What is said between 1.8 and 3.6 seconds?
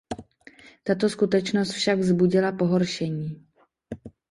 vzbudila pohoršení.